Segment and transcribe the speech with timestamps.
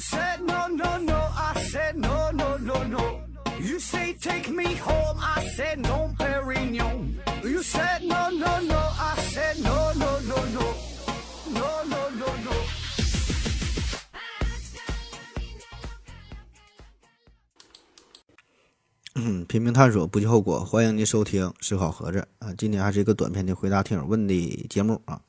[0.00, 3.20] said no no no, I said no no no no.
[3.60, 7.20] You say take me home, I said no, Perignon.
[7.44, 10.74] You said no no no, I said no no no no,
[11.52, 12.52] no no no no.
[19.16, 20.64] 嗯，拼命探索，不计后果。
[20.64, 25.20] 欢迎您收听《思考盒子》啊，今天还是一个短篇的回答听友问的节目啊。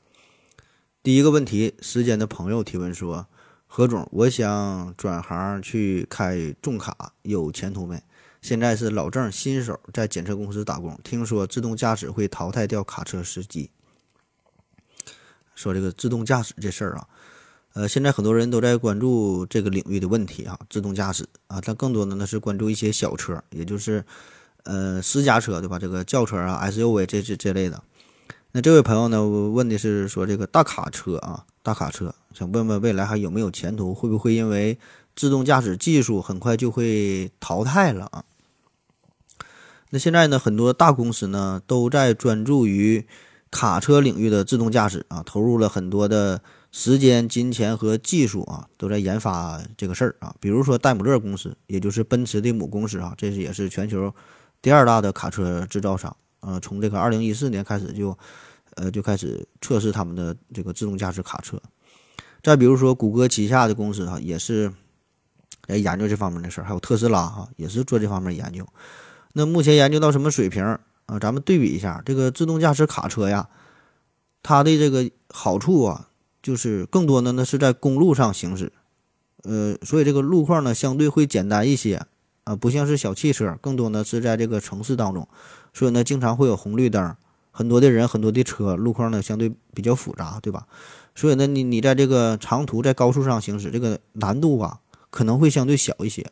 [1.02, 3.26] 第一个问题，时间的朋友提问说：
[3.74, 8.02] 何总，我想转行去开重卡，有前途没？
[8.42, 13.70] 现在是老郑新手，在检测公司打工，听说自动驾驶会淘汰掉卡车司机。
[15.54, 17.08] 说这个自动驾驶这事儿啊。
[17.72, 24.04] 呃，现在很多人都在关注这个领域的问题啊，自动驾驶啊，但更多的呢是关注一些小车，也就是
[24.64, 25.78] 呃私家车对吧？
[25.78, 27.82] 这个轿车啊、SUV 这这这类的。
[28.52, 33.94] 那这位朋友呢问的是说这个大卡车啊，大卡车，想问问未来还有没有前途？
[33.94, 34.78] 会不会因为
[35.16, 38.24] 自动驾驶技术很快就会淘汰了啊？
[39.90, 43.06] 那现在呢，很多大公司呢都在专注于
[43.50, 46.40] 卡车领域的自动驾驶啊，投入了很多的。
[46.74, 50.34] 时间、金钱和技术啊，都在研发这个事儿啊。
[50.40, 54.14] 比如说戴姆勒公司，也就是奔驰的母公司啊，这是也是全球
[54.62, 56.16] 第二大的卡车制造商。
[56.42, 58.16] 呃，从这个二零一四年开始就，
[58.74, 61.60] 呃，就开始测试他们的这个自动驾驶卡车。
[62.42, 64.72] 再比如说谷歌旗下的公司哈，也是
[65.66, 66.64] 来研究这方面的事儿。
[66.64, 68.66] 还有特斯拉哈，也是做这方面研究。
[69.32, 70.62] 那目前研究到什么水平
[71.06, 71.18] 啊？
[71.18, 73.48] 咱们对比一下这个自动驾驶卡车呀，
[74.42, 76.08] 它的这个好处啊。
[76.42, 78.72] 就是更多的呢是在公路上行驶，
[79.44, 82.04] 呃，所以这个路况呢相对会简单一些
[82.42, 85.28] 啊，不像是小汽车，更多呢是在这个城市当中，
[85.72, 87.16] 所以呢经常会有红绿灯，
[87.50, 90.66] 很多的人，很多的车，路况呢相对比较复杂，对吧？
[91.14, 96.30] 所以呢你你在这个长途在高速上行驶，这个难度啊可能会相对小一些，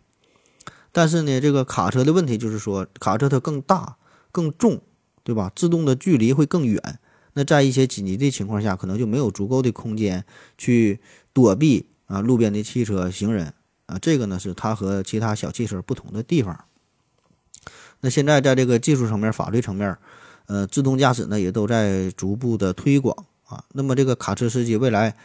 [0.93, 3.97] 但是呢这个卡车的问题就是说卡车它更大
[4.33, 4.81] 更重，
[5.23, 5.51] 对吧？
[5.55, 6.99] 制动的距离会更远。
[7.35, 10.25] 那在一些紧急的情况下，可能就没有足够的空间
[10.59, 10.99] 去
[11.33, 13.55] 躲避啊路边的汽车、行人
[13.87, 16.65] 啊，这个呢是它和其他小汽车不同的地方。
[18.01, 19.97] 那现在在这个技术层面、法律层面，
[20.47, 23.65] 呃，自动驾驶呢也都在逐步的推广啊。
[23.73, 25.17] 那么这个卡车司机未来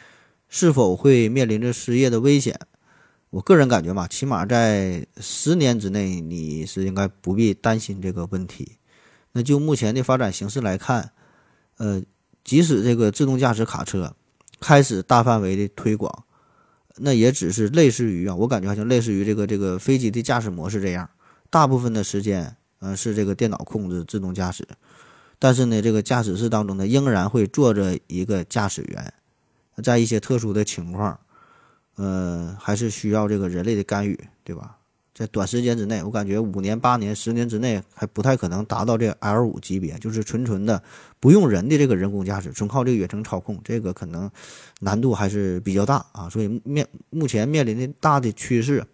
[0.49, 2.59] 是否会面临着失业的危险？
[3.29, 8.73] 我个人感觉嘛，起码在十年之内，你是应该不必担心这个问题。
[9.31, 11.11] 那就目前的发展形势来看。
[11.77, 12.01] 呃，
[12.41, 14.15] 即使这个自动驾驶卡车
[14.61, 16.23] 开始大范围的推广，
[16.95, 21.09] 那也只是类似于啊，我感觉好像类似于这个这个飞机的驾驶模式这样，
[21.49, 24.67] 大部分的时间，呃，是这个电脑控制自动驾驶，
[25.39, 29.13] 但是呢，这个驾驶室当中呢，仍然会坐着一个驾驶员，
[29.83, 31.19] 在一些特殊的情况，
[31.95, 34.77] 呃，还是需要这个人类的干预，对吧？
[35.13, 40.83] 在短时间之内，我感觉五年、八年、十年之内还不太可能达到这 L 五级别，就是纯纯的
[41.21, 44.29] 不用人的这个人工驾驶，纯靠这个远程操控，这个可能
[44.81, 46.29] 难度还是比较大啊。
[46.29, 48.85] 所以面目前面临的大的趋势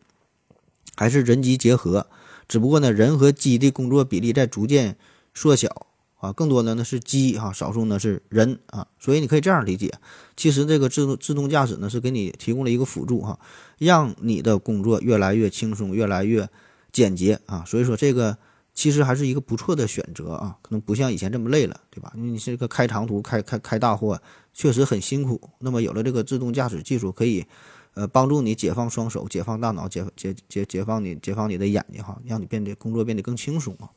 [0.96, 2.06] 还是人机结合，
[2.52, 4.98] 只不过呢，人和机的工作比例在逐渐
[5.34, 5.88] 缩小。
[6.18, 9.92] 啊，更多的呢是机哈，少数呢是人啊，所以你可以这样理解，
[10.36, 13.40] 其实这个自动自动驾驶呢是给你提供了一个辅助哈，
[13.80, 16.48] 让你的工作越来越轻松，越来越
[16.92, 18.38] 简洁啊，所以说这个
[18.76, 22.12] 其实还是一个不错的选择啊，可能不像以前这么累了，对吧？
[22.16, 24.22] 因为你这个开长途、开开开大货
[24.54, 27.48] 确实很辛苦，那么有了这个自动驾驶技术，可以
[27.94, 33.90] 呃帮助你解放双手、解放大脑、解解解解放你解放你的眼睛哈，让你变得工作变得更轻松啊。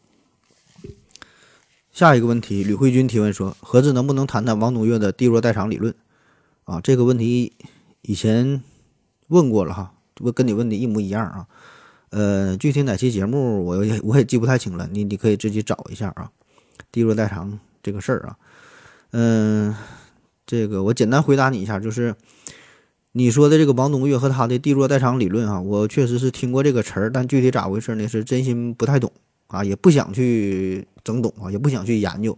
[1.93, 5.95] 下一个问题，吕慧君提问说：“何子能不能谈谈王东岳的地弱代偿理论？”
[6.65, 7.53] 啊，这个问题
[8.03, 8.63] 以前
[9.29, 11.47] 问过了哈，不跟你问的一模一样啊。
[12.11, 16.31] 呃，具体哪期节目我也我也记不太清了，你你可以自己找一下啊。
[16.91, 18.39] 地弱代偿这个事儿啊，
[19.11, 19.77] 嗯，
[20.47, 22.15] 这个我简单回答你一下，就是
[23.17, 28.09] 你说的这个王东岳和他的地弱代偿理论啊，我确实是听过这个词儿，但具体咋回事呢？
[28.09, 29.11] 是真心不太懂。
[29.47, 32.37] 啊，也不想去整懂啊，也不想去研究，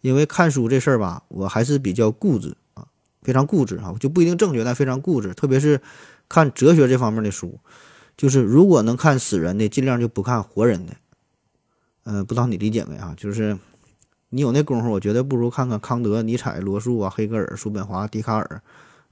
[0.00, 2.86] 因为看书这事儿吧，我还是比较固执啊，
[3.20, 5.34] 非常固执啊，就不一定正确，但非常固执。
[5.34, 5.82] 特别是
[6.30, 7.58] 看哲学这方面的书，
[8.16, 10.94] 就是如果能看死人的，尽量就不看活人的。
[12.04, 13.12] 嗯，不知道你理解没啊？
[13.18, 13.58] 就是
[14.30, 18.62] 你有那功夫，我觉得不如看看康德、尼采、罗素啊、黑格尔、叔本华、笛卡尔、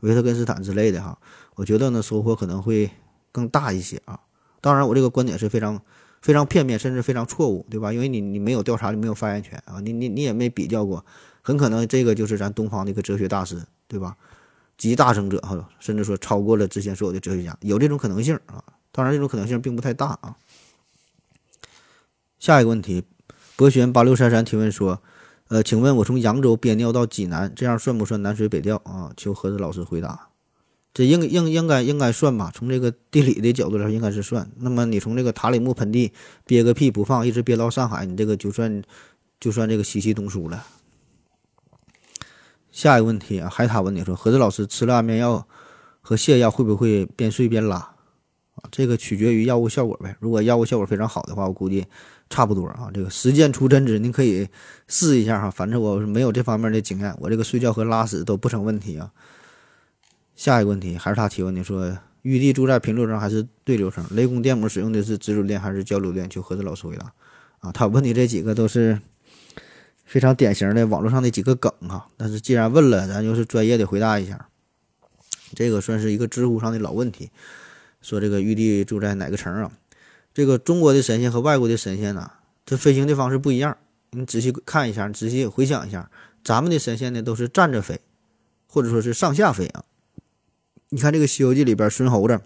[0.05, 1.19] 维特根斯坦之类的哈。
[1.57, 2.91] 我觉得呢，收获可能会
[3.33, 4.21] 更大一些啊。
[4.61, 5.83] 当然，我这个观点是非常。
[6.25, 7.93] 非常片面，甚至非常错误，对吧？
[7.93, 11.05] 因为你你没有调查，你没有发言权啊，你你你也没比较过，
[11.43, 14.17] 很可能这个就是咱东方的一个哲学大师，对吧？
[14.79, 18.65] 集大成者哈，甚至说超过了之前所有的哲学家，有这种可能性啊。
[18.91, 20.35] 当然，这种可能性并不太大啊。
[22.39, 23.05] 下一个问题，
[23.55, 25.03] 博轩八六三三提问说，
[25.49, 29.13] 呃，请问我从扬州憋尿到济南，这样算不算南水北调啊？
[29.17, 30.29] 求何子老师回答。
[30.95, 32.53] 这应应应该应该算吧？
[32.55, 34.49] 从这个地理的角度来说，应该是算。
[34.59, 36.13] 那么你从这个塔里木盆地
[36.47, 38.83] 憋个屁不放，一直憋到上海，你这个就算
[39.41, 40.65] 就算这个西气东输了。
[42.71, 45.47] 下一个问题啊，海塔问你说，何子老师吃了安眠药
[46.01, 47.77] 和泻药会不会边睡边拉？
[47.77, 50.17] 啊，这个取决于药物效果呗。
[50.21, 51.85] 如果药物效果非常好的话，我估计
[52.35, 52.91] 差不多啊。
[52.93, 54.49] 这个实践出真知，您可以
[54.89, 55.49] 试一下哈。
[55.49, 59.13] 反正我是没有这方面的经验，我这个睡觉和拉屎都不成问题啊。
[60.35, 64.05] 下一个问题还是他提问的，说玉帝住在平流层还是对流层？
[64.11, 66.29] 雷公电母使用的是直流电还是交流电？
[66.29, 67.13] 求何子老师回答。
[67.61, 69.01] 啊，他问你这几个都是
[70.05, 72.09] 非常典型的网络上的几个梗哈。
[72.17, 74.49] 但是既然问了，咱就是专业的回答一下。
[75.55, 77.31] 这个算是一个知乎上的老问题，
[78.03, 79.71] 说这个玉帝住在哪个层啊？
[80.35, 82.33] 这个中国的神仙和外国的神仙呢，
[82.67, 83.79] 这飞行的方式不一样。
[84.11, 86.11] 你仔细看一下，仔细回想一下，
[86.43, 88.01] 咱们的神仙呢都是站着飞，
[88.67, 89.85] 或者说是上下飞啊。
[90.89, 92.41] 你看这个《西游记》里边，孙猴子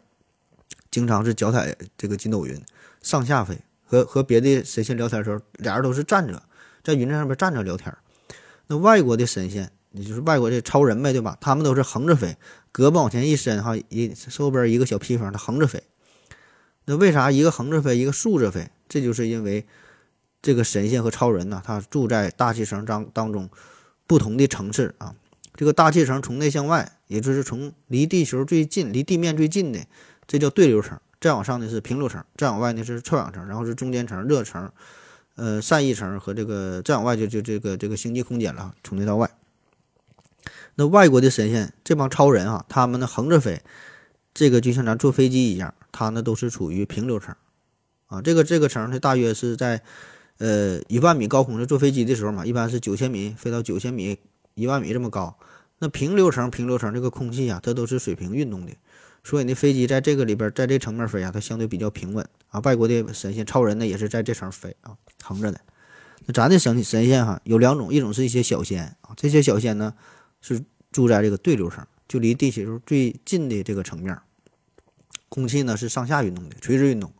[0.90, 2.62] 经常是脚踩这个筋斗云
[3.02, 6.42] 上下飞，和和别的神仙聊天的时候，俩人都是站着
[6.84, 7.94] 在云上边站着聊天。
[8.66, 11.38] 那外国的神仙，也就是外国的超人呗，对吧？
[11.40, 12.36] 他们都是横着飞，
[12.70, 15.82] 胳膊往前一伸，哈，一后边一个小披风，他横着飞。
[16.90, 18.70] 那为啥一个横着飞，一个竖着飞？
[18.88, 19.66] 这就是因为
[20.40, 23.50] 这个神仙和超人呢，他住在大气层当当中
[24.06, 25.14] 不同的层次啊。
[25.54, 29.80] 这个大气层从内向外，也就是从离地球最近、离地面最近的，
[30.26, 34.72] 这叫对流层；再往上呢是平流层；再往外呢是臭氧层，然后是中间层、热层，
[35.34, 39.30] 呃，散逸层和这个再往外就就这个这个星际空间了，从内到外。
[40.76, 43.60] 那外国的神仙这帮超人啊，他们呢横着飞，
[44.32, 47.34] 这个就像咱坐飞机一样，它呢都是处于平流层
[48.06, 48.22] 啊。
[48.22, 49.82] 这个这个层它大约是在
[50.38, 54.18] 呃一万米高空的坐飞机的时候嘛，一般是九千米飞到九千米。
[54.54, 55.38] 一万米这么高，
[55.78, 58.72] 那平流层平流层这个空气啊，它都是水平运动的，
[59.22, 62.58] 所以那飞机在这个里边，在这层面飞啊，它相对比较平稳啊。
[62.64, 65.60] 外国的神仙超人呢，也是在这层飞啊，横着的。
[66.26, 69.94] 那咱的神神仙哈有两种，一种是一些小仙啊，这些小仙呢
[70.40, 70.60] 是
[70.90, 74.18] 住在这个对流层，就离地球最近的这个层面，
[75.28, 77.12] 空气呢是上下运动的，垂直运动，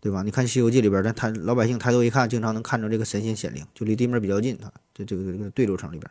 [0.00, 0.22] 对吧？
[0.22, 6.10] 你看《西游记》里边，咱抬老百姓抬头一看，经常能看着这个神仙显灵，就离地面比较近啊，这这个这个对流层里边。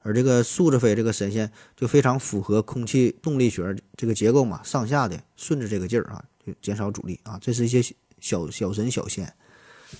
[0.00, 7.38] 而这个竖着飞这个神仙就非常符合空气动力学这个结构嘛，上下的顺着这个劲儿啊，就减少阻力啊。
[7.42, 7.82] 这是一些
[8.20, 9.34] 小小神小仙。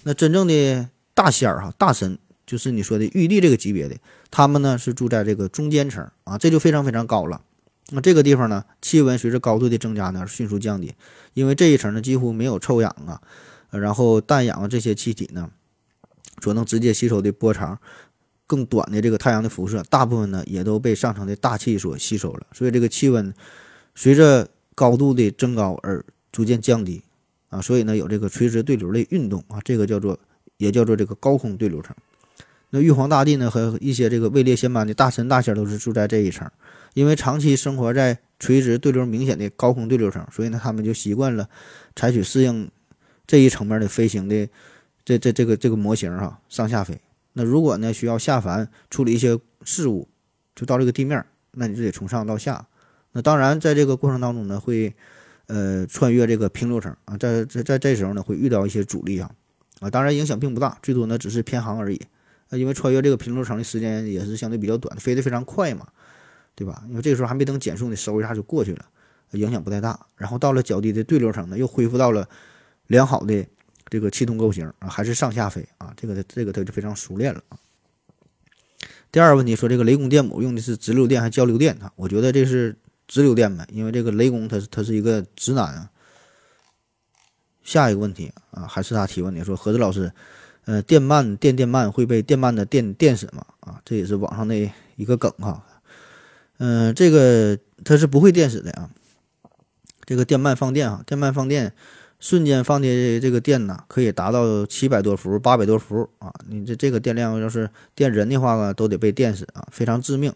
[0.05, 2.17] 那真正的大仙儿哈，大神
[2.47, 3.97] 就是你说的玉帝这个级别的，
[4.31, 7.43] 他们呢是住在这个中间层啊，这就非常非常高了。
[7.91, 10.95] 那这个地方呢，气温随着高度的增加呢迅速降低，
[11.35, 13.21] 因为这一层呢几乎没有臭氧啊，
[13.71, 15.51] 然后氮氧这些气体呢
[16.43, 17.79] 所能直接吸收的波长。
[18.47, 23.31] 更短的这个太阳的辐射，大部分呢也都被上层的大气所吸收了，所以这个气温
[23.95, 26.03] 随着高度的增高而
[26.33, 27.03] 逐渐降低
[27.51, 30.19] 啊，所以呢有这个垂直对流的运动啊，这个叫做
[30.57, 31.95] 也叫做这个高空对流层。
[32.71, 36.51] 那玉皇大帝呢和一些这个位列仙班的大神大仙都是住在这一层，
[36.95, 41.49] 因为长期生活在垂直对流明显的高空对流层，所以呢他们就习惯了
[41.97, 42.71] 采取适应
[43.27, 44.49] 这一层面的飞行的
[45.05, 47.01] 这这这个这个模型哈，上下飞。
[47.33, 50.09] 那如果呢需要下凡处理一些事务，
[50.55, 52.67] 就到这个地面，那你就得从上到下。
[53.13, 54.95] 那当然，在这个过程当中呢，会
[55.47, 59.31] 呃穿越这个平流层啊，在在在这时候呢会遇到一些阻力啊
[59.81, 62.01] 啊，当然影响并不大，最多呢只是偏航而已。
[62.51, 65.87] 啊，因为穿越这个平流层的时间也是相对比较短，飞得非常快嘛，
[66.59, 66.83] 对吧？
[66.89, 68.85] 因为这个时候还没等减速呢，嗖一下就过去了，
[69.31, 70.07] 影响不太大。
[70.17, 72.29] 然后到了较低的对流层呢，又恢复到了
[72.89, 73.47] 良好的。
[73.91, 75.95] 这个气动构型啊，还是上下飞啊？
[75.97, 77.57] 这个这个它就非常熟练了啊。
[79.11, 81.91] 第二个问题说，这个雷公电母用的是直流电还是交流电啊？
[81.97, 85.91] 我觉得这是直流电呗，因为这个雷公他他是一个直男啊。
[87.65, 90.13] 下一个问题啊，还是他提问的，说何子老师，
[90.67, 93.47] 呃，电鳗电电鳗会被电鳗的电电死吗？
[93.61, 94.55] 啊，这也是网上的
[94.97, 95.65] 一个梗哈。
[96.59, 98.91] 嗯，这个它是不会电死的啊。
[100.05, 101.73] 这个电鳗放电啊，电鳗放电。
[102.21, 106.35] 瞬间放的这个电呢，可以达到七百多伏、八百多伏啊！
[106.49, 110.33] 你这这个电量要是电人的话呢，都得被电死啊，非常致命。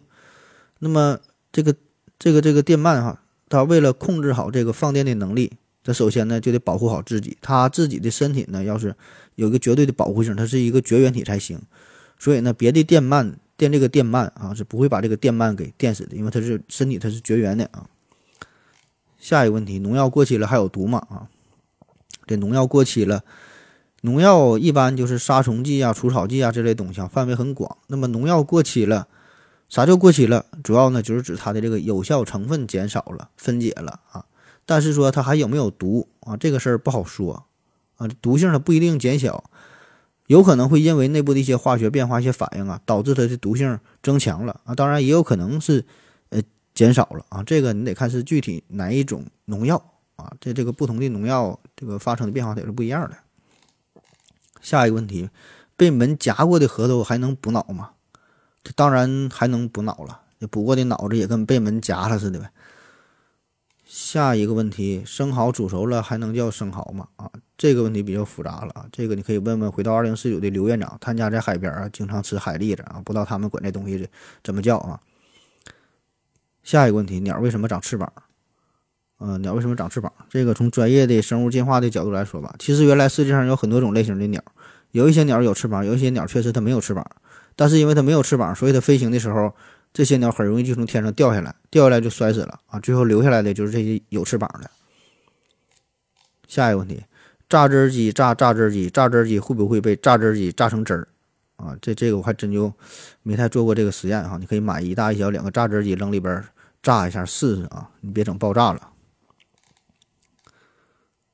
[0.79, 1.19] 那么
[1.50, 1.75] 这个
[2.21, 8.95] 这个这个电鳗哈，它为了控制好这个放电的能力，它首先呢就得保护好自己，它自己的身体呢要是
[9.35, 11.61] 有一个绝对的保护性，它是一个绝缘体才行。
[12.17, 17.87] 所以呢，别的电鳗电这个电鳗啊，是不会把这个电鳗给电死的，因为它是身体它是绝缘的啊。
[19.21, 20.99] 下一个问题，农药过期了还有毒吗？
[21.09, 21.31] 啊，
[22.26, 23.23] 这农药过期了，
[24.00, 27.78] 农药一般就是杀虫剂啊、除草剂啊这类东西啊，范围很广。
[27.87, 29.07] 那么农药过期了，
[29.69, 30.45] 啥叫过期了？
[30.64, 34.25] 主要呢就是指它的这个有效成分减少了、分解了啊。
[34.66, 36.37] 但是说它还有没有毒啊？
[36.37, 37.45] 这个事儿不好说
[37.99, 39.45] 啊，毒性它不一定减小。
[40.26, 44.75] 有可能会因为内部的一些化学变化、一些反应啊，导致它的毒性增强了啊。
[44.75, 45.85] 当然，也有可能是
[46.31, 46.41] 呃
[46.75, 47.43] 减少了啊。
[47.43, 49.76] 这个你得看是具体哪一种农药
[50.17, 50.33] 啊。
[50.41, 53.17] 这这个不同的农药，这个发生的变化也是不一样的。
[54.61, 55.29] 下一个问题，
[55.76, 57.91] 被门夹过的核桃还能补脑吗？
[58.64, 62.49] 这当然还能补脑了，补过的脑子也跟被门夹了似的呗。
[63.94, 67.06] 下一个问题，生蚝煮熟了还能叫生蚝吗？
[67.16, 74.08] 啊，这个问题比较复杂了啊，这个你可以问问回到二零四九的刘院长，他家在海边啊，经常吃海蛎子啊，不知道他们管这东西
[74.42, 74.99] 怎么叫啊。
[76.62, 78.11] 下一个问题，鸟为什么长翅膀？
[79.18, 80.11] 呃，鸟为什么长翅膀？
[80.30, 84.42] 这个从专业的生物进化的角度来说吧，其实原来世界上有很多种类型的鸟，
[84.92, 87.06] 有一些鸟有翅膀，有一些鸟确实它没有翅膀，
[87.54, 89.54] 但是因为它没有翅膀，所以它飞行的时候。
[89.92, 92.80] 这些鸟很容易就从天上掉下来，掉下来就摔死了啊！
[92.80, 94.70] 最后留下来的就是这些有翅膀的。
[96.49, 97.04] 下一个问题，
[97.46, 101.08] 榨汁机榨榨汁机，榨汁机会不会被榨汁机榨成汁儿
[101.56, 101.76] 啊？
[101.82, 102.72] 这这个我还真就
[103.22, 104.38] 没太做过这个实验哈。
[104.38, 106.42] 你可以买一大一小两个榨汁机扔里边
[106.82, 108.88] 榨一下试试啊，你别整爆炸了。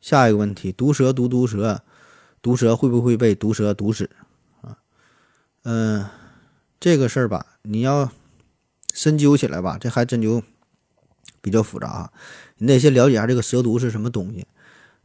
[0.01, 1.81] 下一个问题，毒蛇毒毒蛇，
[2.43, 4.11] 毒蛇会不会被毒蛇毒死
[4.63, 4.79] 啊？
[5.63, 6.07] 嗯，
[6.81, 8.11] 这个事儿吧，你要。
[8.99, 10.43] 深究起来吧，这还真就
[11.41, 12.11] 比较复杂！
[12.57, 14.45] 你得先了解一下这个蛇毒是什么东西。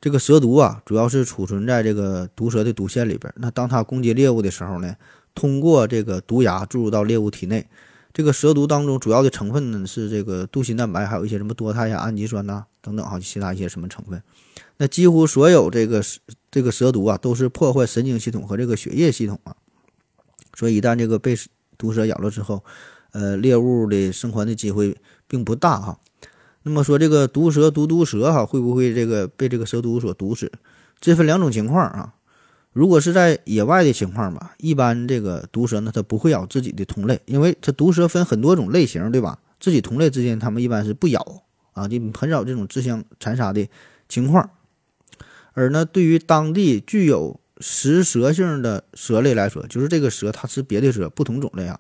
[0.02, 3.32] 这个蛇毒啊，主要是储存在这个毒蛇的毒腺里边。
[3.38, 4.96] 那当它攻击猎物的时候呢，
[5.36, 7.68] 通过这个毒牙注入到猎物体内。
[8.12, 14.20] 这个蛇毒当中主要的成分呢是这个镀锌蛋白，还有一些什么多肽呀、氨基酸呐等等哈，其他一些什么成分。
[14.78, 16.04] 那几乎所有这个
[16.50, 19.56] 这个蛇毒啊，都是破坏神经系统和这个血液系统啊。
[20.56, 21.38] 所以一旦这个被
[21.78, 22.64] 毒蛇咬了之后，
[23.13, 26.00] 呃，猎物的生还的机会并不大哈。
[26.63, 30.51] 那么说这个毒蛇毒毒蛇哈，会不会这个被这个蛇毒所毒死？
[31.00, 32.13] 这分两种情况啊。
[32.72, 39.38] 如果是在野外的情况吧，一般这个毒蛇呢，它不会咬自己的同类，因为它毒蛇分很多种类型，对吧？
[39.60, 41.43] 自己同类之间，它们一般是不咬
[41.74, 43.67] 啊，就很少这种自相残杀的
[44.10, 44.50] 情况。
[45.53, 51.79] 而呢，对于当地具有食蛇性的蛇类来说，就是这个蛇它吃别的蛇不同种类啊。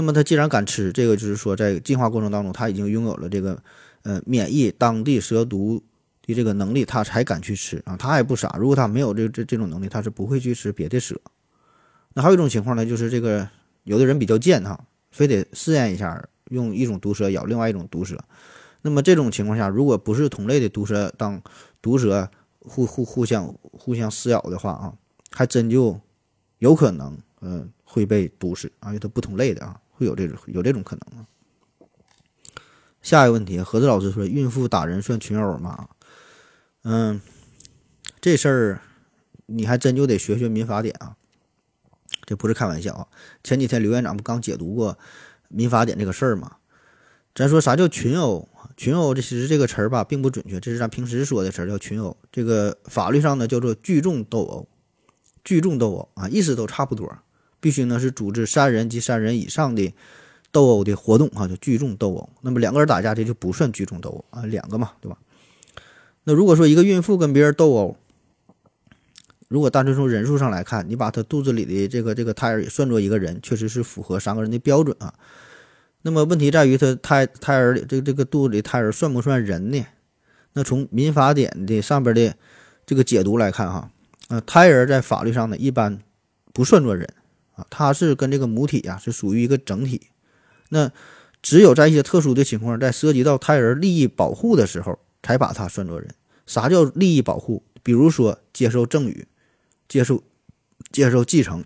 [0.00, 3.62] 那么它既然敢吃，这个就是说，在进化过程当中，它已经拥有了这个，
[4.00, 5.82] 呃，免疫当地蛇毒
[6.22, 7.98] 的这个能力，它才敢去吃啊。
[7.98, 11.20] 它还不傻，如果它没有这这这种能力，它是不会去吃别的蛇。
[12.14, 13.46] 那还有一种情况呢，就是这个
[13.84, 18.16] 有的人比较贱哈，非得试验一下，用一种毒蛇咬另外一种毒蛇。
[18.80, 21.42] 那么这种情况下，如果不是同类的毒蛇当
[21.82, 22.30] 毒蛇
[22.60, 24.94] 互互互相互相撕咬的话啊，
[25.30, 26.00] 还真就
[26.56, 27.70] 有可能，嗯。
[27.92, 31.26] 会被毒死啊，因为它不同类的啊，会有这种有这种可能啊。
[33.02, 35.90] 下一个问题，何子老师说，孕妇打人算群殴吗？
[36.84, 37.20] 嗯，
[38.18, 38.80] 这事儿
[39.44, 41.16] 你还真就得学学民法典啊，
[42.24, 43.06] 这不是开玩笑啊。
[43.44, 44.98] 前几天刘院长不刚解读过
[45.48, 46.56] 民法典这个事儿吗？
[47.34, 48.48] 咱说啥叫群殴？
[48.78, 52.16] 群殴这其实这个词儿吧并不准确，这是咱平时说的词儿叫群殴。
[52.32, 54.68] 这个法律上呢叫做聚众斗殴，
[55.44, 57.18] 聚众斗殴啊，意思都差不多。
[57.60, 59.92] 必须呢是组织三人及三人以上的
[60.50, 62.28] 斗殴的活动啊，就聚众斗殴。
[62.40, 65.16] 那么两个人打架这就不算聚众斗殴啊，两个嘛，对吧？
[66.24, 67.96] 那如果说一个孕妇跟别人斗殴，
[69.48, 75.14] 如果单纯从人数上来看，你把她肚子里的这个这个胎儿也算作一个人，确实是符合三个人的标准啊。
[76.02, 79.84] 那么问题在于，她胎胎儿里这这个肚子里胎儿算不算人呢？
[80.52, 82.34] 那从民法典的上边的
[82.84, 83.90] 这个解读来看哈，
[84.28, 86.00] 呃，胎儿在法律上呢一般
[86.52, 87.08] 不算作人。
[87.68, 90.08] 它是跟这个母体呀是属于一个整体，
[90.70, 90.90] 那
[91.42, 96.14] 只有在一些特殊的情况，在涉及到胎儿利益保护的时候，才把它算作人。
[96.46, 97.62] 啥叫利益保护？
[97.82, 99.26] 比如说接受赠与、
[99.88, 100.22] 接受
[100.92, 101.64] 接受继承、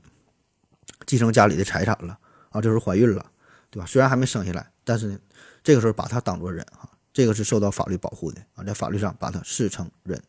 [1.06, 2.18] 继承家里的财产了
[2.50, 3.30] 啊，这时候怀孕了，
[3.70, 3.86] 对吧？
[3.86, 5.18] 虽然还没生下来，但是呢，
[5.64, 10.22] 这个时候把它当做人哈，这个是受到法律保护的啊，在法律上把它视成人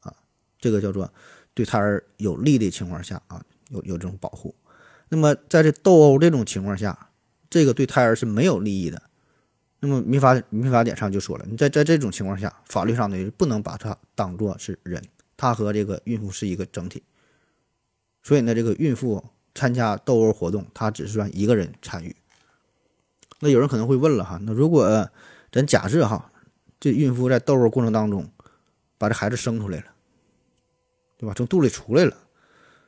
[0.00, 0.14] 啊，
[0.58, 1.12] 这个叫做
[1.52, 4.54] 对胎儿有利的情况下啊，有有这种保护。
[5.08, 7.10] 那么，在这斗殴这种情况下，
[7.48, 9.02] 这个对胎儿是没有利益的。
[9.78, 15.02] 那么民法民法典上就说了，你在在这种情况下，法律上呢不能把它当做是人，
[15.36, 17.02] 他和这个孕妇是一个整体。
[18.22, 19.22] 所以呢，这个孕妇
[19.54, 22.16] 参加斗殴活动，他只是算一个人参与。
[23.38, 25.08] 那有人可能会问了哈，那如果
[25.52, 26.32] 咱假设哈，
[26.80, 28.28] 这孕妇在斗殴过程当中
[28.98, 29.84] 把这孩子生出来了，
[31.18, 31.34] 对吧？
[31.34, 32.16] 从肚里出来了，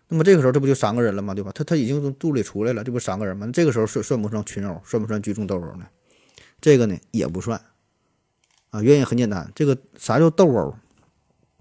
[0.08, 1.34] 那么这个时候这不就三个人了吗？
[1.34, 1.52] 对吧？
[1.54, 3.48] 他他已经从肚里出来了，这不三个人吗？
[3.52, 4.80] 这个时候算算不算群殴？
[4.84, 5.86] 算不算聚众斗殴呢？
[6.60, 7.60] 这个呢也不算
[8.70, 8.82] 啊。
[8.82, 10.74] 原因很简单，这个啥叫斗殴？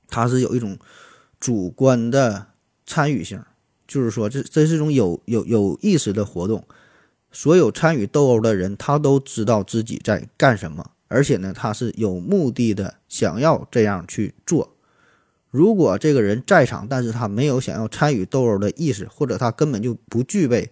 [0.07, 0.77] 它是有一种
[1.39, 2.47] 主观的
[2.85, 3.43] 参与性，
[3.85, 6.63] 就是说这这是一种有有有意识的活动。
[7.29, 14.76] 所有参与斗殴的人，他都知道自己在干什么，而且呢，他是有目的的，想要这样去做。
[15.57, 20.69] 如果这个人在场，但是他没有想要参与斗殴的意识，或者他根本就不具备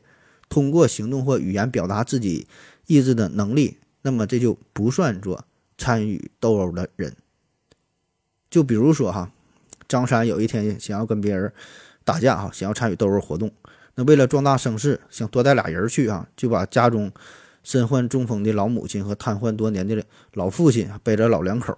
[0.47, 2.45] 通过行动或语言表达自己
[2.85, 5.43] 意志的能力，那么这就不算作
[5.75, 7.15] 参与斗殴的人。
[8.51, 9.31] 就比如说哈，
[9.87, 11.51] 张三有一天想要跟别人
[12.03, 13.51] 打架哈，想要参与斗殴活动。
[13.95, 17.11] 那为了壮大声势，想多带俩人去啊，就把家中
[17.63, 21.75] 身患中风的老母亲和瘫痪多年的老父亲背着老两口，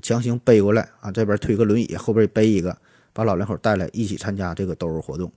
[0.00, 2.76] 强行背过来啊，这边推个轮椅，后边背一个，
[3.12, 5.32] 把老两口带来一起参加这个斗殴活动。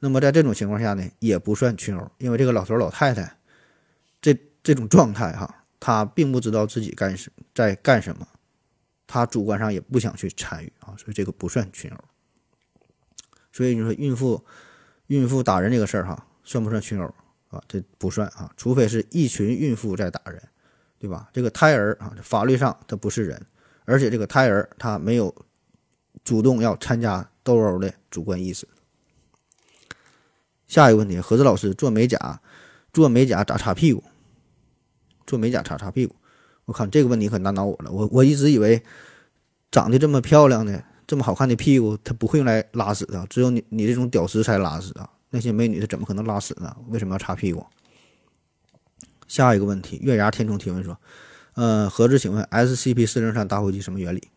[0.00, 3.36] 那么在这种情况下呢，也不算群殴，因为这个老头老太太
[4.20, 8.26] 这这种状态哈，他并不知道自己干什在干什么，
[9.06, 11.98] 他主观上也不想去参与啊，所以这个不算群殴。
[13.52, 14.44] 所以你说孕妇。
[15.08, 17.04] 孕妇打人这个事儿哈，算不算群殴
[17.50, 17.62] 啊？
[17.68, 20.42] 这不算啊，除非是一群孕妇在打人，
[20.98, 21.28] 对吧？
[21.30, 23.46] 这个胎儿啊，法律上他不是人，
[23.84, 25.34] 而且这个胎儿他没有
[26.22, 28.66] 主动要参加斗殴的主观意识。
[30.66, 32.40] 下一个问题，何子老师做美甲，
[32.92, 34.02] 做美甲咋擦屁股？
[35.26, 36.14] 做美甲擦擦屁股？
[36.64, 37.90] 我靠，这个问题可难倒我了。
[37.90, 38.82] 我我一直以为
[39.70, 40.84] 长得这么漂亮的。
[41.06, 45.06] 这么好看的屁股，它不会用来拉屎的，只有你你这种屌丝才拉屎啊！
[45.28, 46.74] 那些美女她怎么可能拉屎呢？
[46.88, 47.62] 为什么要擦屁股？
[49.28, 50.98] 下一个问题，月牙天冲提问说
[51.54, 54.28] ：“呃，何志，请问 SCP 四零三打火机什么原理？”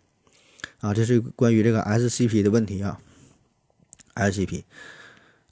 [0.80, 2.98] 啊，这是关于这个 SCP 的问题啊。
[4.16, 4.64] SCP，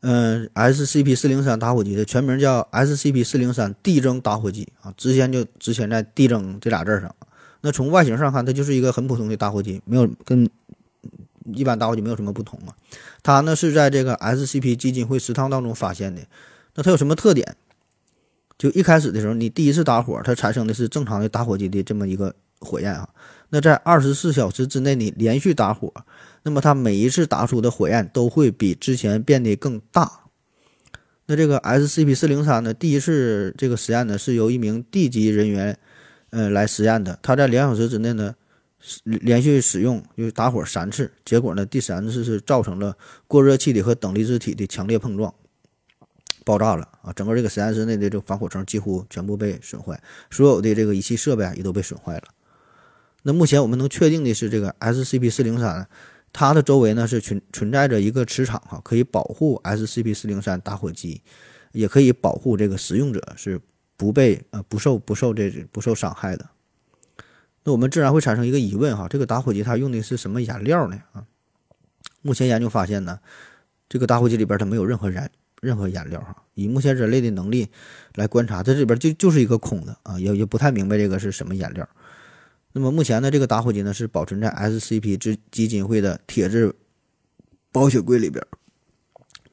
[0.01, 7.15] 嗯，SCP 四零三打火机的全名叫 SCP 四零三递增打火机啊，之前就之前在递增这俩字上。
[7.62, 10.49] 那从外形上看，它就是一个很普通的打火机，没有跟。
[11.54, 12.73] 一般打火机没有什么不同啊，
[13.21, 16.23] 它呢是在这个 SCP 基金会食堂当中发现的。
[16.73, 17.56] 那它有什么特点？
[18.57, 23.07] 就一开始的时候，你第一次打火，它产生的是正常的打火机的这么一个火焰啊。
[23.49, 25.93] 那在二十四小时之内，你连续打火，
[26.43, 30.11] 那么它每一次打出的火焰都会比之前变得更大。
[31.27, 35.77] 那这个 SCP 四零三呢，第一次这个实验呢是由一名地级人员，
[36.29, 37.17] 呃来实验的。
[37.21, 38.35] 他在两小时之内呢。
[39.03, 42.95] 连续使用就是打火三次，结果呢，第三次是造成了
[43.27, 45.33] 过热气体和等离子体的强烈碰撞，
[46.45, 47.12] 爆炸了啊！
[47.12, 52.23] 整个这个实验室内的这个防火层几乎全部被损坏，所有的这个仪器设备也都被损坏了。
[53.23, 55.88] 那目前我们能确定的是，这个 SCP 四零三
[56.31, 61.21] 它的周围呢是存存在着一个磁场哈，可以保护 SCP 四零三打火机，
[61.71, 63.60] 也可以保护这个使用者是
[63.97, 66.47] 不被呃不受不受这不受伤害的。
[67.63, 71.01] 那我们自然会产生一个疑问哈，这个打火机它用的是什么颜料呢？
[71.13, 71.25] 啊，
[72.21, 73.19] 目前研究发现呢，
[73.89, 76.43] 这个打火机里边它没有任何燃任何颜料哈。
[76.53, 77.67] 以目前人类的能力
[78.15, 81.87] 来观察，这里边就就是一个空的啊，也也不太明白这个是什么颜料。
[82.71, 86.73] 那么目前呢，这个打火机呢是保存在 SCP 之基金会的铁质
[87.71, 88.45] 保险柜里边，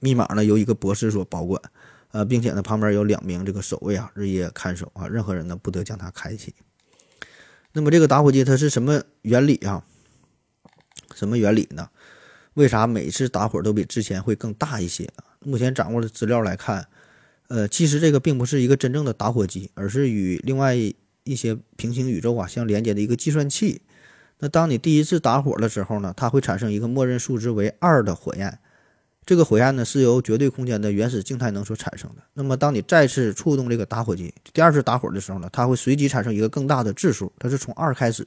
[0.01, 1.61] 密码呢由一个博士所保管，
[2.11, 6.55] 呃，并且呢旁边有两名这个守卫啊日夜看守啊，任何人呢不得将它开启。
[7.73, 9.85] 那么这个打火机它是什么原理啊？
[11.15, 11.89] 什么原理呢？
[12.55, 15.09] 为啥每次打火都比之前会更大一些？
[15.41, 16.87] 目前掌握的资料来看，
[17.49, 23.83] 呃，其实这个并不是一个真正的打火机，而是与另外一些平行宇宙啊相连接的一个计算器。
[24.39, 28.59] 那当你第一次打火的时候呢，它会产生一个默认数值为二的火焰。
[29.25, 32.23] 这个火焰呢是由绝对空间的原始静态能所产生的。
[32.35, 38.27] 那么，当你再次触动这个打火机，第二次打火的时候呢，它会随机产生一个更大的质数，它是从二开始，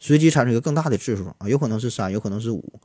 [0.00, 2.80] 随机产生一个更大的质数啊，有可能是三，有可能是五，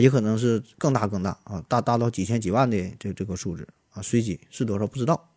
[0.00, 5.28] 也可能是更大更大啊，大大到几千几万的这这个数字啊，随机是多少不知道。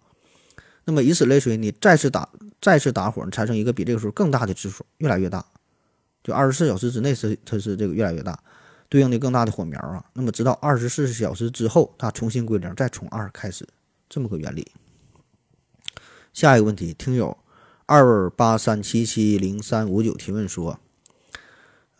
[0.85, 2.27] 那么以此类推，你再次打
[2.59, 5.45] 再次打火，产生一个比这个数更大的质数，越来越大，
[6.23, 8.39] 就二十四小时之内是它是这个越来越大。
[8.89, 13.65] 对应的更大的火苗啊，那么直到二十四小时之后，它重新归零，再从二开始，
[14.09, 14.69] 这么个原理。
[16.33, 17.37] 下一个问题，听友
[17.85, 20.77] 二八三七七零三五九提问说：，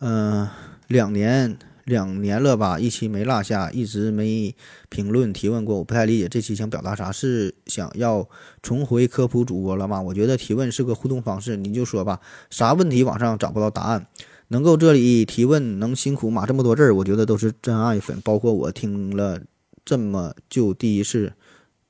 [0.00, 0.46] 嗯，
[0.86, 4.54] 两年两年了吧，一期没落下，一直没
[4.88, 8.28] 评论提问过，我不太理解这期想表达啥，是想要
[8.62, 10.00] 重回科普主播了吗？
[10.00, 14.06] 我觉得提问是个互动方式，你就说吧，啥问题网上找不到答案，
[14.48, 19.40] 能够这里提问，能辛苦码这么多字儿，我觉得都是真爱粉，包括我听了
[19.84, 21.32] 这么就第一次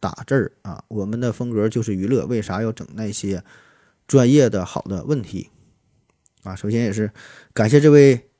[0.00, 3.44] 打字儿啊，我们的风格就是娱乐，为啥要整那些
[4.06, 5.50] 专业的好的问题？
[6.44, 7.10] 啊，首先也是
[7.52, 8.30] 感谢这位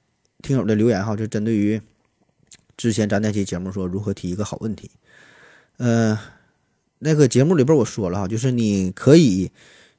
[0.43, 1.81] 听友的留言哈，就针对于
[2.77, 4.91] 之前咱那期节目说如何提一个好问题，
[5.77, 6.19] 呃，
[6.99, 9.51] 那个节目里边我说了哈，就是你可以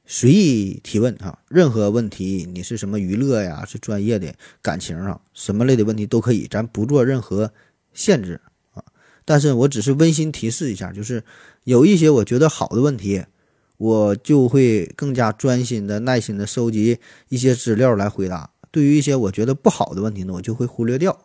[0.06, 7.50] 随意提问哈，任何问题，你是什么娱乐呀，是专业的、感情啊，什么类的问题都可以，咱不做任何
[7.92, 8.40] 限制
[8.74, 8.84] 啊。
[9.24, 11.24] 但是我只是温馨提示一下，就是
[11.64, 13.24] 有一些我觉得好的问题。
[13.76, 18.48] 我就会更加专心的、耐心的收集一些资料来回答。
[18.74, 21.16] 对于一些我觉得不好的问题呢，我就会忽略掉，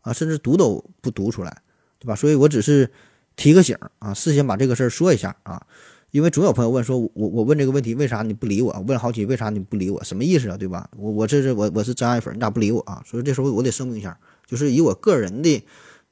[0.00, 1.60] 啊，甚至读都不读出来，
[1.98, 2.14] 对吧？
[2.16, 2.90] 所以我只是
[3.36, 5.66] 提个醒啊，事先把这个事儿说一下啊，
[6.10, 8.72] 因为总有朋友问说，我我问这个问题为啥你不理我？
[8.88, 10.02] 问了好几，为啥你不理我？
[10.02, 10.56] 什么意思啊？
[10.56, 10.88] 对吧？
[10.96, 13.02] 我我这是我我是真爱粉，你咋不理我啊？
[13.04, 15.62] 所以这时候我得声明一下，就是以我个人的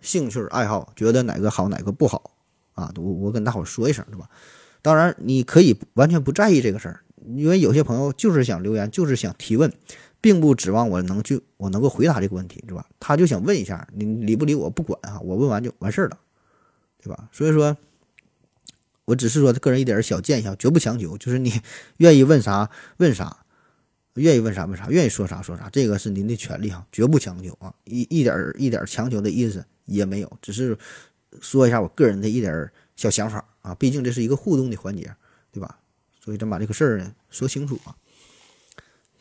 [0.02, 2.32] 兴趣爱好，觉得哪个好哪个不好
[2.74, 4.28] 啊，我我跟大伙说一声，对吧？
[4.82, 7.00] 当然，你可以完全不在意这个事儿，
[7.34, 9.72] 因为有些朋友就是想留言，就是想提问，
[10.24, 12.86] 并不指望我能去我能够回答这个问题，是吧？
[12.98, 16.18] 他就想问一下，你理不理我不管啊，我问完就完事儿了，
[17.02, 17.28] 对吧？
[17.30, 17.76] 所以说，
[19.04, 21.60] 我只是说个人一点小建议，绝不强求，就是你
[21.98, 23.44] 愿意问啥问啥，
[24.14, 30.78] 愿意问啥问啥，愿意说啥说啥，这个是您的权利哈，绝不强求啊，一一点一点强求的意思也没有，只是
[31.42, 33.44] 说一下我个人的一点小想法。
[33.60, 35.14] 啊，毕竟这是一个互动的环节，
[35.52, 35.78] 对吧？
[36.22, 37.94] 所以咱把这个事儿呢说清楚啊。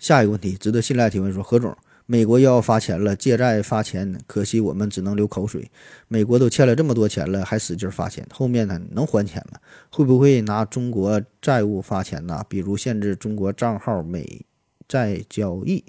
[0.04, 5.72] 下一个问题，值得信赖提问说：何总，美国又要发钱了，借债发钱，可惜我们只能流口水。
[6.10, 9.60] 美国都欠了这么多钱了，还使劲发钱，后面呢能还钱吗？
[9.90, 12.44] 会不会拿中国债务发钱呢？
[12.50, 14.46] 比如限制中国账号美
[14.90, 15.86] 债交易？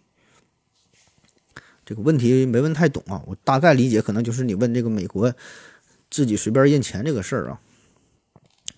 [1.84, 5.34] 这个问题没问太懂啊，我大概理解，可能就是你问这个美国
[6.08, 7.60] 自己随便印钱这个事儿啊。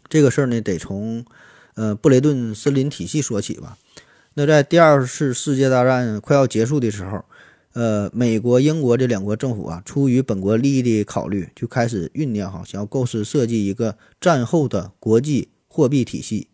[0.09, 1.27] 这个事儿呢，得从，
[1.75, 3.77] 呃，布雷顿森林体系说起吧。
[4.39, 7.25] 那在第二次世界大战快要结束的时候，
[7.73, 16.49] 呃，美国、英国这两国政府啊，出于本国利益的考虑，就开始酝酿哈，想要构思设计一个战后的国际货币体系。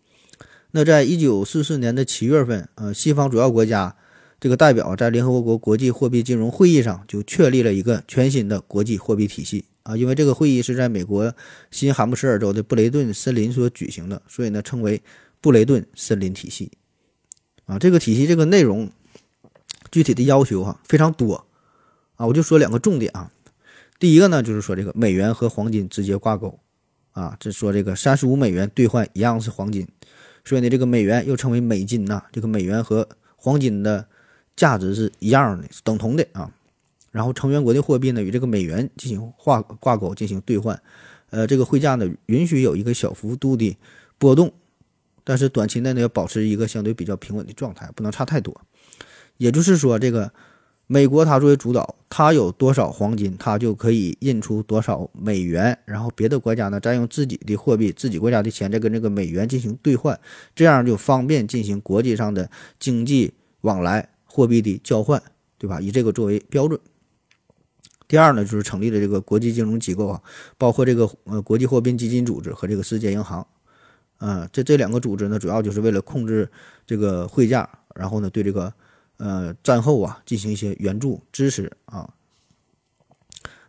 [0.71, 3.97] 那在一九四四年的七月份，呃，西方主要国家
[4.38, 9.64] 这个代表在联合国国际货币金融会议上就确立了一个全新的国际货币体系。
[9.83, 11.35] 啊，因为这个会议是在美国
[11.73, 15.03] 新罕布什尔州的布雷顿森林所举行的，所以呢称为
[15.40, 16.71] 布雷顿森林体系。
[17.66, 18.90] 啊，这个体系这个内容
[19.90, 21.46] 具体的要求哈非常多
[22.16, 23.31] 啊，我就说两个重点啊。
[23.98, 26.59] 第一个呢就是说这个美元和黄金直接挂钩
[27.12, 29.87] 啊，这说这个三十五美元兑换一样是黄金，
[30.44, 34.07] 所以呢这个美元又称为美金呐，这个美元和黄金的
[34.57, 36.51] 价值是一样的，等同的啊。
[37.11, 40.83] 然后成员国的货币呢与这个美元进行挂挂钩进行兑换，
[41.31, 43.77] 呃，这个汇价呢允许有一个小幅度的
[44.18, 44.53] 波动，
[45.25, 48.61] 但是短期内呢要保持一个相对比较平稳的状态，不能差太多。
[49.39, 50.33] 也就是说，这个
[50.87, 60.19] 美国它作为主导，它有多少黄金，它就可以印出多少美元，然后别的国家呢再用自己的货币、自己国家的钱再跟这个美元进行兑换，
[60.55, 63.33] 这样就方便进行国际上的经济
[63.63, 65.23] 往来、货币的交换，
[65.57, 65.81] 对吧？
[65.81, 66.79] 以这个作为标准。
[68.07, 70.21] 第二呢，就是成立的这个国际金融机构啊，
[70.59, 73.47] 包括这个呃国际货币基金组织和这个世界银行，
[74.23, 76.49] 啊，这这两个组织呢，主要就是为了控制
[76.87, 78.73] 这个汇价，然后呢，对这个
[79.17, 82.09] 呃战后啊进行一些援助支持啊。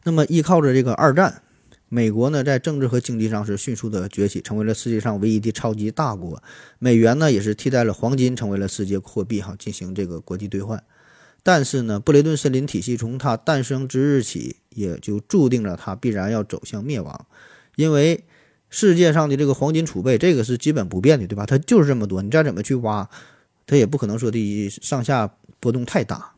[0.04, 1.42] 那么依靠着这个二战，
[1.90, 6.44] 美国呢在政治和经济上是迅速的崛起，成为了世界上唯一的超级大国。
[6.78, 10.84] 美元呢也是替代了黄金，成为了世界货币哈，进行这个国际兑换。
[11.42, 17.26] 但是呢，布雷顿森林体系从它诞生之日起，也就注定了它必然要走向灭亡，
[17.76, 18.24] 因为
[18.76, 21.46] 世界上的这个黄金储备，这个是基本不变的，对吧？
[21.46, 23.08] 它就是这么多，你再怎么去挖，
[23.68, 26.32] 它也不可能说的上下波动太大。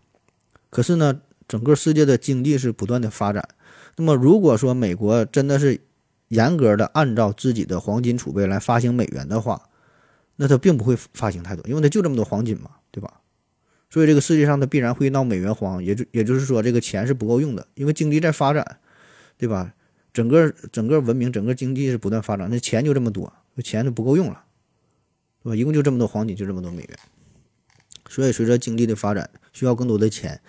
[0.70, 3.48] 可是呢，整个世界的经济是不断的发展，
[3.96, 5.80] 那么如果说美国真的是
[6.28, 9.70] 严格的按照自己的黄金储备来发行美元的话，
[10.36, 13.22] 那它并不会发行太多，因为它就这么多黄金嘛，对吧？
[13.90, 18.80] 所以这个世界上它必然会闹美元荒，也就也就是说这个钱是不够用的，因为经济在发展，
[19.38, 19.74] 对吧？
[20.16, 24.46] 整个整个文明、整个经济是不断发展，那钱就这么多，钱就不够用了，
[25.44, 25.56] 对吧？
[25.58, 26.98] 一共就这么多黄金，就这么多美元。
[28.08, 30.40] 所以随着经济的发展，需要更多的钱，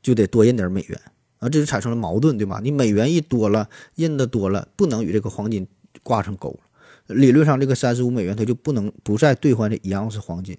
[0.00, 1.00] 就得多印点美元
[1.40, 2.60] 啊，这就产生了矛盾，对吧？
[2.62, 5.66] 你美元一多了，印的多了，不能与这个黄金
[6.04, 7.16] 挂上钩了。
[7.16, 10.56] 理论上，这个三十五美元它就不能不再兑换的一样是黄金。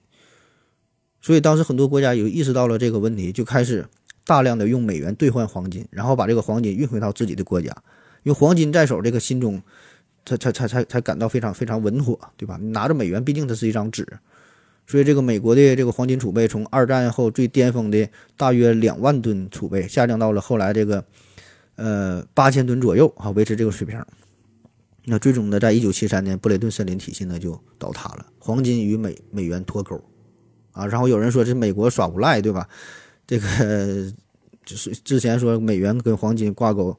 [1.22, 3.88] 所以当时很多国家有意识到了这个问题，就开始
[4.26, 7.74] 大量的用美元兑换黄金，然后把这个黄金运回到自己的国家。
[8.23, 9.62] 因为黄金在手，这个心中
[10.25, 12.58] 才才才才才感到非常非常稳妥，对吧？
[12.62, 14.08] 你拿着美元，毕竟它是一张纸。
[14.88, 21.03] 所以这个美国的这个黄金储备，从二战后最巅峰的大约两万吨储备，下降到了后来这个
[21.75, 24.03] 呃八千吨左右啊，维持这个水平。
[25.05, 29.99] 那最终呢，在一九七三年，布雷顿森林体系呢就倒塌了，黄金与美美元脱钩。
[30.71, 32.67] 啊，然后有人说这美国耍无赖，对吧？
[33.27, 34.12] 这个
[34.65, 36.97] 就是之前说美元跟黄金挂钩，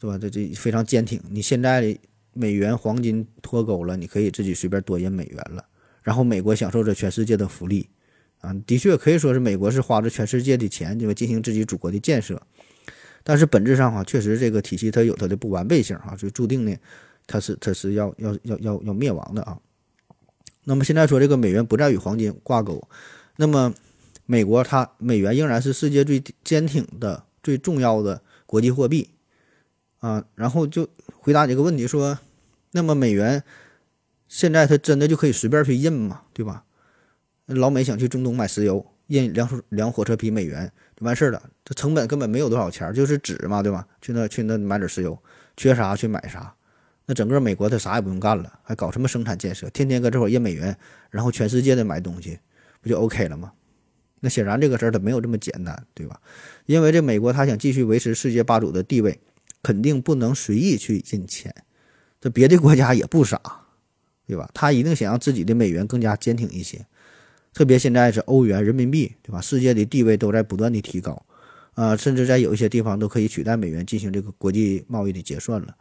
[0.00, 0.18] 对吧？
[0.18, 1.20] 这这非常坚挺。
[1.30, 1.96] 你现在
[2.32, 5.64] 美元黄金脱钩了，你可以自己随便多印美元了。
[6.02, 7.86] 然后美国享受着全世界的福利，
[8.40, 11.12] 啊，的确可以说是美国是花着全世界的钱，对吧？
[11.12, 12.40] 进行自己祖国的建设。
[13.22, 16.74] 但是本质上哈，确实这个体系它有它的不完备性啊，就注定呢，
[17.26, 19.60] 它是它是要要要要要灭亡的啊。
[20.64, 22.82] 那么现在说这个美元不再与黄金挂钩，
[23.36, 23.74] 那么
[24.24, 29.10] 美国它美元仍然是世界最坚挺的、最重要的国际货币
[30.00, 30.24] 啊。
[30.34, 30.88] 然后就
[31.20, 32.18] 回答你这个问题说，
[32.72, 33.42] 那么美元
[34.28, 36.22] 现在它真的就可以随便去印吗？
[36.34, 36.64] 对吧？
[37.46, 43.86] 老美想去中东买石油，印两两火车皮美元就完事儿了，这成本根本没有多少钱，就是纸嘛，对吧？
[44.00, 45.18] 去那去那买点石油，
[45.56, 46.54] 缺啥去买啥。
[47.06, 49.68] 那整个美国他啥也不用干了，还搞什么生产建设？
[49.70, 50.76] 天天搁这会儿印美元，
[51.10, 52.38] 然后全世界的买东西，
[52.80, 53.52] 不就 OK 了吗？
[54.20, 56.20] 那显然这个事儿它没有这么简单，对吧？
[56.66, 59.18] 因为这美国他想继续维持世界霸主的地位，
[59.62, 61.54] 肯定不能随意去印钱。
[62.20, 63.40] 这别的国家也不傻，
[64.26, 64.50] 对吧？
[64.52, 66.86] 他一定想让自己的美元更加坚挺一些。
[67.52, 69.40] 特别现在是欧元、人民币，对吧？
[69.40, 71.24] 世界的地位都在不断的提高，
[71.74, 75.74] 啊，甚至在有一些地方都可以取代美元进行这个国际贸易的结算了。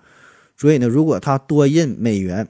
[0.58, 2.48] 所以呢，如果他多印美元，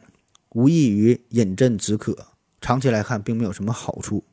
[0.51, 2.17] 无异于饮鸩止渴，
[2.61, 4.23] 长期来看并没有什么好处。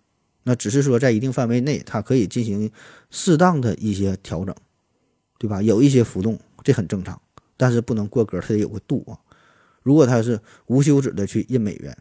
[0.44, 2.70] 那只是说在一定范围内，它可以进行
[3.10, 4.54] 适当的一些调整，
[5.38, 5.60] 对吧？
[5.60, 7.22] 有一些浮动，这很正常，
[7.56, 9.14] 但是不能过格，它得有个度啊。
[9.84, 11.96] 如果它是无休止的去印美元，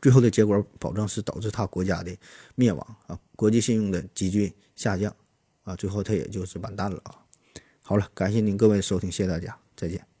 [0.00, 2.16] 最后的结果保证是导致它国家的
[2.54, 5.12] 灭亡啊，国际信用的急剧下降
[5.64, 7.18] 啊，最后它也就是完蛋了啊。
[7.82, 10.15] 好了，感谢您各位收听，谢谢大家，再见。